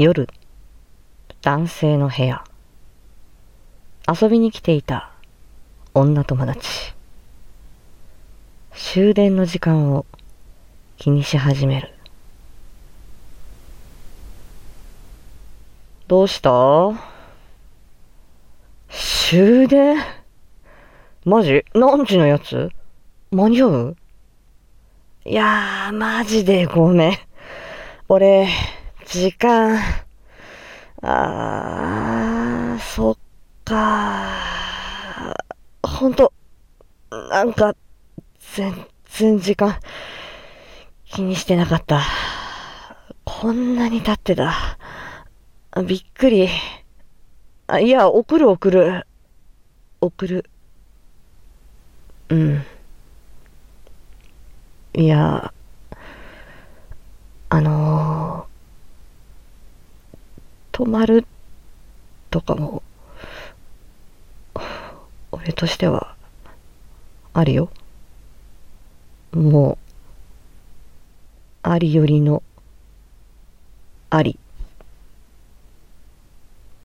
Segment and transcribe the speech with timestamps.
[0.00, 0.28] 夜、
[1.42, 2.44] 男性の部屋。
[4.06, 5.10] 遊びに来ていた
[5.92, 6.94] 女友達。
[8.72, 10.06] 終電の時間を
[10.98, 11.92] 気にし始める。
[16.06, 16.50] どうした？
[18.88, 19.96] 終電？
[21.24, 21.64] マジ？
[21.74, 22.70] 何時のやつ？
[23.32, 23.96] 間に合う？
[25.24, 27.18] いやー、マジでごめん。
[28.08, 28.48] 俺、
[29.10, 29.78] 時間、
[31.00, 33.16] あー、そっ
[33.64, 35.88] かー。
[35.88, 36.30] ほんと、
[37.10, 37.74] なんか、
[38.52, 39.80] 全然時間、
[41.06, 42.02] 気にしてなかった。
[43.24, 44.76] こんなに経ってた。
[45.86, 46.46] びっくり。
[47.66, 49.06] あ、いや、送る送る。
[50.02, 50.44] 送る。
[52.28, 52.62] うん。
[54.92, 55.50] いや、
[57.48, 58.46] あの
[60.78, 61.26] 止、まる
[62.30, 62.82] とかも、
[65.32, 66.14] 俺としては、
[67.34, 67.68] あるよ。
[69.32, 69.78] もう、
[71.68, 72.44] ありよりの、
[74.10, 74.38] あり。